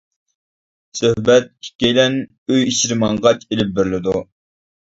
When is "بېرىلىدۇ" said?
3.79-4.19